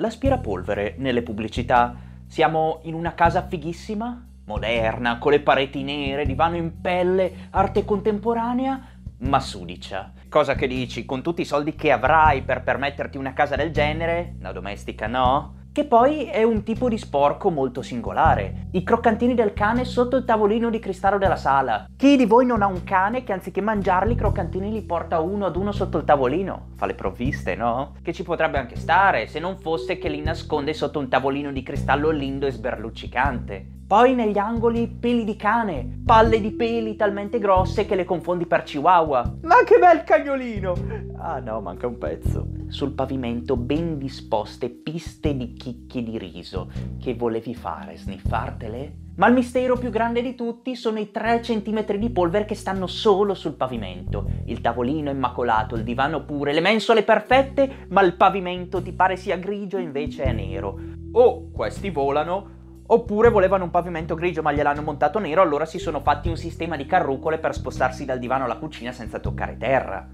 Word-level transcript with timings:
L'aspirapolvere 0.00 0.94
nelle 0.96 1.20
pubblicità. 1.20 1.94
Siamo 2.26 2.80
in 2.84 2.94
una 2.94 3.12
casa 3.12 3.46
fighissima, 3.46 4.28
moderna, 4.46 5.18
con 5.18 5.30
le 5.30 5.40
pareti 5.40 5.82
nere, 5.82 6.24
divano 6.24 6.56
in 6.56 6.80
pelle, 6.80 7.48
arte 7.50 7.84
contemporanea, 7.84 8.80
ma 9.18 9.40
sudicia. 9.40 10.10
Cosa 10.30 10.54
che 10.54 10.66
dici, 10.66 11.04
con 11.04 11.20
tutti 11.20 11.42
i 11.42 11.44
soldi 11.44 11.74
che 11.74 11.92
avrai 11.92 12.40
per 12.40 12.62
permetterti 12.62 13.18
una 13.18 13.34
casa 13.34 13.56
del 13.56 13.72
genere, 13.72 14.36
la 14.40 14.52
domestica 14.52 15.06
no? 15.06 15.59
Che 15.72 15.84
poi 15.84 16.24
è 16.24 16.42
un 16.42 16.64
tipo 16.64 16.88
di 16.88 16.98
sporco 16.98 17.48
molto 17.48 17.80
singolare. 17.80 18.66
I 18.72 18.82
croccantini 18.82 19.34
del 19.34 19.52
cane 19.52 19.84
sotto 19.84 20.16
il 20.16 20.24
tavolino 20.24 20.68
di 20.68 20.80
cristallo 20.80 21.16
della 21.16 21.36
sala. 21.36 21.86
Chi 21.96 22.16
di 22.16 22.26
voi 22.26 22.44
non 22.44 22.62
ha 22.62 22.66
un 22.66 22.82
cane 22.82 23.22
che 23.22 23.32
anziché 23.32 23.60
mangiarli 23.60 24.14
i 24.14 24.16
croccantini 24.16 24.72
li 24.72 24.82
porta 24.82 25.20
uno 25.20 25.46
ad 25.46 25.54
uno 25.54 25.70
sotto 25.70 25.98
il 25.98 26.04
tavolino? 26.04 26.70
Fa 26.74 26.86
le 26.86 26.94
provviste, 26.94 27.54
no? 27.54 27.94
Che 28.02 28.12
ci 28.12 28.24
potrebbe 28.24 28.58
anche 28.58 28.74
stare, 28.74 29.28
se 29.28 29.38
non 29.38 29.58
fosse 29.58 29.96
che 29.96 30.08
li 30.08 30.20
nasconde 30.20 30.74
sotto 30.74 30.98
un 30.98 31.08
tavolino 31.08 31.52
di 31.52 31.62
cristallo 31.62 32.10
lindo 32.10 32.46
e 32.46 32.50
sberluccicante. 32.50 33.79
Poi 33.90 34.14
negli 34.14 34.38
angoli 34.38 34.86
peli 34.86 35.24
di 35.24 35.34
cane, 35.34 36.02
palle 36.06 36.40
di 36.40 36.52
peli 36.52 36.94
talmente 36.94 37.40
grosse 37.40 37.86
che 37.86 37.96
le 37.96 38.04
confondi 38.04 38.46
per 38.46 38.62
chihuahua. 38.62 39.38
Ma 39.42 39.64
che 39.64 39.80
bel 39.80 40.04
cagnolino! 40.04 40.74
Ah 41.16 41.40
no, 41.40 41.60
manca 41.60 41.88
un 41.88 41.98
pezzo. 41.98 42.46
Sul 42.68 42.92
pavimento 42.92 43.56
ben 43.56 43.98
disposte 43.98 44.68
piste 44.68 45.36
di 45.36 45.54
chicchi 45.54 46.04
di 46.04 46.18
riso. 46.18 46.70
Che 47.00 47.14
volevi 47.16 47.52
fare? 47.52 47.96
Sniffartele? 47.96 48.94
Ma 49.16 49.26
il 49.26 49.34
mistero 49.34 49.76
più 49.76 49.90
grande 49.90 50.22
di 50.22 50.36
tutti 50.36 50.76
sono 50.76 51.00
i 51.00 51.10
3 51.10 51.40
cm 51.40 51.96
di 51.96 52.10
polvere 52.10 52.44
che 52.44 52.54
stanno 52.54 52.86
solo 52.86 53.34
sul 53.34 53.54
pavimento. 53.54 54.24
Il 54.44 54.60
tavolino 54.60 55.10
immacolato, 55.10 55.74
il 55.74 55.82
divano 55.82 56.24
pure, 56.24 56.52
le 56.52 56.60
mensole 56.60 57.02
perfette, 57.02 57.86
ma 57.88 58.02
il 58.02 58.14
pavimento 58.14 58.80
ti 58.80 58.92
pare 58.92 59.16
sia 59.16 59.36
grigio 59.36 59.78
e 59.78 59.82
invece 59.82 60.22
è 60.22 60.32
nero. 60.32 60.78
O 61.10 61.50
questi 61.50 61.90
volano, 61.90 62.58
Oppure 62.92 63.30
volevano 63.30 63.62
un 63.62 63.70
pavimento 63.70 64.16
grigio 64.16 64.42
ma 64.42 64.52
gliel'hanno 64.52 64.82
montato 64.82 65.20
nero, 65.20 65.42
allora 65.42 65.64
si 65.64 65.78
sono 65.78 66.00
fatti 66.00 66.28
un 66.28 66.36
sistema 66.36 66.74
di 66.74 66.86
carrucole 66.86 67.38
per 67.38 67.54
spostarsi 67.54 68.04
dal 68.04 68.18
divano 68.18 68.44
alla 68.44 68.56
cucina 68.56 68.90
senza 68.90 69.20
toccare 69.20 69.56
terra. 69.56 70.08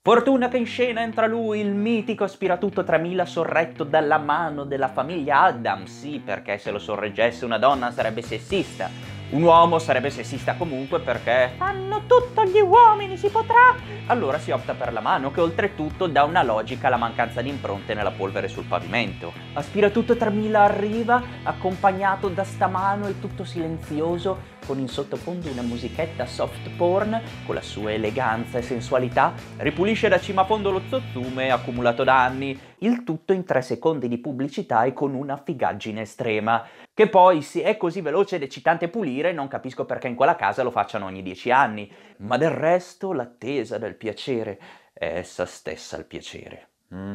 Fortuna 0.00 0.48
che 0.48 0.56
in 0.56 0.64
scena 0.64 1.02
entra 1.02 1.26
lui, 1.26 1.60
il 1.60 1.74
mitico 1.74 2.24
aspiratutto 2.24 2.84
3000 2.84 3.26
sorretto 3.26 3.84
dalla 3.84 4.16
mano 4.16 4.64
della 4.64 4.88
famiglia 4.88 5.42
Adams, 5.42 6.00
sì, 6.00 6.22
perché 6.24 6.56
se 6.56 6.70
lo 6.70 6.78
sorreggesse 6.78 7.44
una 7.44 7.58
donna 7.58 7.90
sarebbe 7.90 8.22
sessista. 8.22 9.11
Un 9.32 9.44
uomo 9.44 9.78
sarebbe 9.78 10.10
sessista 10.10 10.56
comunque 10.56 11.00
perché 11.00 11.52
fanno 11.56 12.02
tutto 12.06 12.44
gli 12.44 12.60
uomini, 12.60 13.16
si 13.16 13.30
potrà? 13.30 13.74
Allora 14.08 14.38
si 14.38 14.50
opta 14.50 14.74
per 14.74 14.92
la 14.92 15.00
mano 15.00 15.30
che 15.30 15.40
oltretutto 15.40 16.06
dà 16.06 16.24
una 16.24 16.42
logica 16.42 16.88
alla 16.88 16.98
mancanza 16.98 17.40
di 17.40 17.48
impronte 17.48 17.94
nella 17.94 18.10
polvere 18.10 18.48
sul 18.48 18.64
pavimento. 18.64 19.32
Aspiratutto 19.54 20.18
3000 20.18 20.62
arriva, 20.62 21.22
accompagnato 21.44 22.28
da 22.28 22.44
sta 22.44 22.66
mano 22.66 23.06
e 23.06 23.18
tutto 23.20 23.44
silenzioso, 23.44 24.38
con 24.64 24.78
in 24.78 24.88
sottofondo 24.88 25.50
una 25.50 25.62
musichetta 25.62 26.26
soft 26.26 26.70
porn 26.76 27.20
con 27.44 27.54
la 27.54 27.60
sua 27.60 27.92
eleganza 27.92 28.58
e 28.58 28.62
sensualità, 28.62 29.34
ripulisce 29.58 30.08
da 30.08 30.20
cima 30.20 30.42
a 30.42 30.44
fondo 30.44 30.70
lo 30.70 30.82
zozzume 30.88 31.50
accumulato 31.50 32.04
da 32.04 32.22
anni, 32.22 32.58
il 32.78 33.04
tutto 33.04 33.32
in 33.32 33.44
tre 33.44 33.62
secondi 33.62 34.08
di 34.08 34.18
pubblicità 34.18 34.84
e 34.84 34.92
con 34.92 35.14
una 35.14 35.36
figaggine 35.36 36.02
estrema. 36.02 36.64
Che 36.94 37.08
poi 37.08 37.42
se 37.42 37.62
è 37.62 37.76
così 37.76 38.00
veloce 38.00 38.36
ed 38.36 38.42
eccitante 38.42 38.88
pulire, 38.88 39.32
non 39.32 39.48
capisco 39.48 39.84
perché 39.84 40.08
in 40.08 40.14
quella 40.14 40.36
casa 40.36 40.62
lo 40.62 40.70
facciano 40.70 41.06
ogni 41.06 41.22
dieci 41.22 41.50
anni, 41.50 41.90
ma 42.18 42.36
del 42.36 42.50
resto 42.50 43.12
l'attesa 43.12 43.78
del 43.78 43.94
piacere 43.94 44.58
è 44.92 45.06
essa 45.16 45.46
stessa 45.46 45.96
il 45.96 46.04
piacere. 46.04 46.68
Mm. 46.94 47.14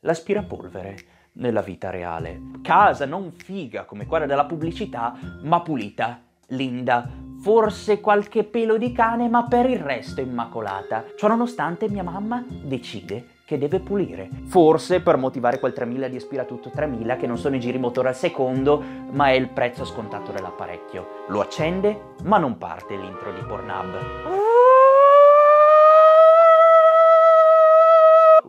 L'aspirapolvere 0.00 0.96
nella 1.34 1.62
vita 1.62 1.90
reale. 1.90 2.40
Casa 2.62 3.06
non 3.06 3.30
figa 3.30 3.84
come 3.84 4.06
quella 4.06 4.26
della 4.26 4.44
pubblicità, 4.44 5.16
ma 5.42 5.62
pulita 5.62 6.20
linda, 6.52 7.08
forse 7.40 8.00
qualche 8.00 8.44
pelo 8.44 8.76
di 8.78 8.92
cane, 8.92 9.28
ma 9.28 9.44
per 9.44 9.68
il 9.68 9.80
resto 9.80 10.20
immacolata. 10.20 11.04
Ciononostante 11.16 11.88
mia 11.88 12.02
mamma 12.02 12.44
decide 12.48 13.26
che 13.44 13.58
deve 13.58 13.80
pulire. 13.80 14.30
Forse 14.44 15.00
per 15.00 15.16
motivare 15.16 15.58
quel 15.58 15.72
3000 15.72 16.08
di 16.08 16.16
Aspiratutto 16.16 16.70
3000 16.70 17.16
che 17.16 17.26
non 17.26 17.36
sono 17.36 17.56
i 17.56 17.60
giri 17.60 17.78
motore 17.78 18.08
al 18.08 18.16
secondo, 18.16 18.82
ma 19.10 19.28
è 19.28 19.32
il 19.32 19.48
prezzo 19.48 19.84
scontato 19.84 20.32
dell'apparecchio. 20.32 21.24
Lo 21.28 21.40
accende, 21.40 22.14
ma 22.24 22.38
non 22.38 22.56
parte 22.56 22.96
l'intro 22.96 23.32
di 23.32 23.42
Pornhub. 23.42 24.71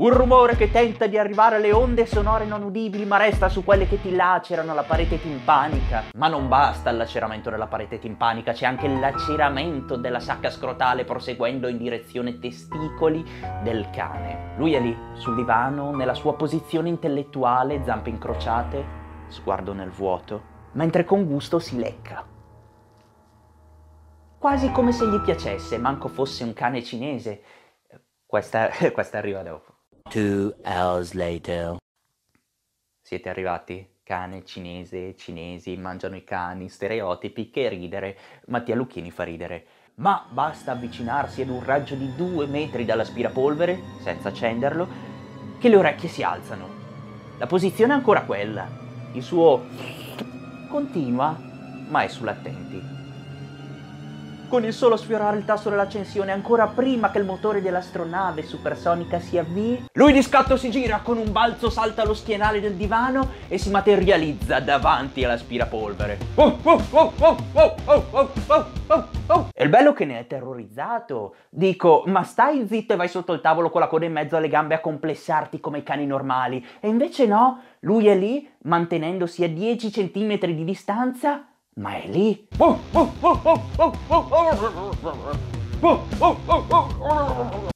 Un 0.00 0.14
rumore 0.14 0.56
che 0.56 0.70
tenta 0.70 1.06
di 1.06 1.18
arrivare 1.18 1.56
alle 1.56 1.72
onde 1.72 2.06
sonore 2.06 2.46
non 2.46 2.62
udibili, 2.62 3.04
ma 3.04 3.18
resta 3.18 3.50
su 3.50 3.62
quelle 3.62 3.86
che 3.86 4.00
ti 4.00 4.14
lacerano 4.16 4.72
la 4.72 4.82
parete 4.82 5.20
timpanica. 5.20 6.04
Ma 6.14 6.26
non 6.26 6.48
basta 6.48 6.88
il 6.88 6.96
laceramento 6.96 7.50
della 7.50 7.66
parete 7.66 7.98
timpanica, 7.98 8.52
c'è 8.52 8.64
anche 8.64 8.86
il 8.86 8.98
laceramento 8.98 9.96
della 9.96 10.18
sacca 10.18 10.48
scrotale 10.48 11.04
proseguendo 11.04 11.68
in 11.68 11.76
direzione 11.76 12.38
testicoli 12.38 13.22
del 13.62 13.90
cane. 13.90 14.54
Lui 14.56 14.72
è 14.72 14.80
lì, 14.80 14.96
sul 15.16 15.34
divano, 15.34 15.94
nella 15.94 16.14
sua 16.14 16.34
posizione 16.34 16.88
intellettuale, 16.88 17.82
zampe 17.84 18.08
incrociate, 18.08 18.82
sguardo 19.28 19.74
nel 19.74 19.90
vuoto, 19.90 20.42
mentre 20.72 21.04
con 21.04 21.26
gusto 21.26 21.58
si 21.58 21.76
lecca. 21.76 22.26
Quasi 24.38 24.72
come 24.72 24.92
se 24.92 25.06
gli 25.06 25.20
piacesse, 25.20 25.76
manco 25.76 26.08
fosse 26.08 26.42
un 26.42 26.54
cane 26.54 26.82
cinese. 26.82 27.42
Questa, 28.24 28.70
questa 28.94 29.18
arriva 29.18 29.42
dopo. 29.42 29.74
Two 30.10 30.56
hours 30.64 31.12
later. 31.12 31.76
Siete 33.00 33.28
arrivati? 33.28 33.98
Cane, 34.02 34.44
cinese, 34.44 35.14
cinesi, 35.16 35.76
mangiano 35.76 36.16
i 36.16 36.24
cani, 36.24 36.68
stereotipi, 36.68 37.48
che 37.48 37.68
ridere. 37.68 38.18
Mattia 38.48 38.74
Lucchini 38.74 39.12
fa 39.12 39.22
ridere. 39.22 39.64
Ma 39.94 40.26
basta 40.28 40.72
avvicinarsi 40.72 41.42
ad 41.42 41.48
un 41.50 41.64
raggio 41.64 41.94
di 41.94 42.12
due 42.16 42.46
metri 42.46 42.84
dall'aspirapolvere, 42.84 43.78
senza 44.02 44.30
accenderlo, 44.30 44.88
che 45.60 45.68
le 45.68 45.76
orecchie 45.76 46.08
si 46.08 46.24
alzano. 46.24 46.68
La 47.38 47.46
posizione 47.46 47.92
è 47.92 47.96
ancora 47.96 48.24
quella. 48.24 48.66
Il 49.12 49.22
suo 49.22 49.64
continua, 50.68 51.38
ma 51.88 52.02
è 52.02 52.08
sull'attenti 52.08 52.99
con 54.50 54.64
il 54.64 54.72
solo 54.72 54.96
sfiorare 54.96 55.38
il 55.38 55.44
tasto 55.44 55.70
dell'accensione 55.70 56.32
ancora 56.32 56.66
prima 56.66 57.12
che 57.12 57.18
il 57.18 57.24
motore 57.24 57.62
dell'astronave 57.62 58.42
supersonica 58.42 59.20
si 59.20 59.38
avvii, 59.38 59.86
lui 59.92 60.12
di 60.12 60.22
scatto 60.22 60.56
si 60.56 60.72
gira, 60.72 61.02
con 61.04 61.18
un 61.18 61.30
balzo 61.30 61.70
salta 61.70 62.02
allo 62.02 62.14
schienale 62.14 62.60
del 62.60 62.74
divano 62.74 63.28
e 63.46 63.58
si 63.58 63.70
materializza 63.70 64.58
davanti 64.58 65.22
all'aspirapolvere. 65.22 66.18
Oh, 66.34 66.58
oh, 66.64 66.82
oh, 66.90 67.48
e 69.54 69.62
il 69.62 69.68
bello 69.68 69.92
che 69.92 70.04
ne 70.04 70.18
è 70.18 70.26
terrorizzato. 70.26 71.36
Dico, 71.48 72.02
ma 72.06 72.24
stai 72.24 72.66
zitto 72.66 72.94
e 72.94 72.96
vai 72.96 73.08
sotto 73.08 73.32
il 73.32 73.40
tavolo 73.40 73.70
con 73.70 73.80
la 73.80 73.86
coda 73.86 74.04
in 74.04 74.12
mezzo 74.12 74.36
alle 74.36 74.48
gambe 74.48 74.74
a 74.74 74.80
complessarti 74.80 75.60
come 75.60 75.78
i 75.78 75.82
cani 75.84 76.06
normali. 76.06 76.66
E 76.80 76.88
invece 76.88 77.26
no, 77.26 77.60
lui 77.80 78.08
è 78.08 78.16
lì, 78.16 78.50
mantenendosi 78.62 79.44
a 79.44 79.48
10 79.48 79.90
cm 79.90 80.38
di 80.38 80.64
distanza, 80.64 81.49
ma 81.74 81.96
è 81.96 82.06
lì. 82.08 82.48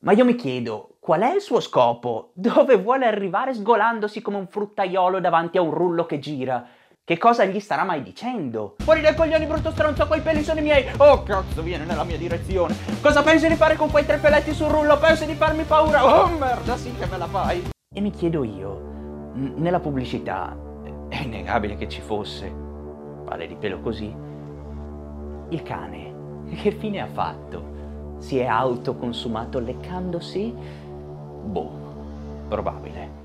Ma 0.00 0.12
io 0.12 0.24
mi 0.24 0.34
chiedo, 0.34 0.96
qual 1.00 1.20
è 1.22 1.34
il 1.34 1.40
suo 1.40 1.60
scopo? 1.60 2.30
Dove 2.34 2.76
vuole 2.76 3.06
arrivare 3.06 3.54
sgolandosi 3.54 4.22
come 4.22 4.36
un 4.38 4.46
fruttaiolo 4.46 5.20
davanti 5.20 5.58
a 5.58 5.62
un 5.62 5.72
rullo 5.72 6.06
che 6.06 6.18
gira? 6.18 6.66
Che 7.02 7.18
cosa 7.18 7.44
gli 7.44 7.58
starà 7.58 7.82
mai 7.82 8.02
dicendo? 8.02 8.76
Fuori 8.78 9.00
dai 9.00 9.16
coglioni 9.16 9.44
brutto 9.44 9.72
stronzo, 9.72 10.06
quei 10.06 10.20
peli 10.20 10.44
sono 10.44 10.60
i 10.60 10.62
miei! 10.62 10.86
Oh 10.98 11.24
cazzo, 11.24 11.60
viene 11.60 11.84
nella 11.84 12.04
mia 12.04 12.16
direzione! 12.16 12.76
Cosa 13.02 13.22
pensi 13.22 13.48
di 13.48 13.56
fare 13.56 13.74
con 13.74 13.90
quei 13.90 14.06
tre 14.06 14.18
peletti 14.18 14.52
sul 14.52 14.68
rullo? 14.68 14.96
Pensi 14.98 15.26
di 15.26 15.34
farmi 15.34 15.64
paura? 15.64 16.04
Oh 16.04 16.28
merda, 16.28 16.76
sì 16.76 16.94
che 16.94 17.06
me 17.06 17.18
la 17.18 17.26
fai! 17.26 17.70
E 17.92 18.00
mi 18.00 18.12
chiedo 18.12 18.44
io, 18.44 19.32
nella 19.34 19.80
pubblicità, 19.80 20.56
è 21.08 21.22
innegabile 21.22 21.76
che 21.76 21.88
ci 21.88 22.00
fosse 22.00 22.68
pale 23.30 23.46
di 23.46 23.54
pelo 23.54 23.78
così. 23.78 24.12
Il 25.50 25.62
cane, 25.62 26.48
che 26.60 26.72
fine 26.72 27.00
ha 27.00 27.06
fatto? 27.06 28.18
Si 28.18 28.36
è 28.38 28.46
autoconsumato 28.46 29.60
leccandosi? 29.60 30.52
Boh, 31.44 31.70
probabile. 32.48 33.19